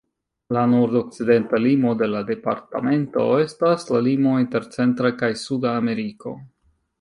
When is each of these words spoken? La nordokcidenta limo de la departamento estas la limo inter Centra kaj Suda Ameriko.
La 0.55 0.61
nordokcidenta 0.69 1.59
limo 1.65 1.91
de 1.99 2.07
la 2.13 2.21
departamento 2.29 3.27
estas 3.43 3.85
la 3.93 4.01
limo 4.09 4.33
inter 4.45 4.67
Centra 4.79 5.13
kaj 5.21 5.31
Suda 5.43 5.77
Ameriko. 5.85 6.35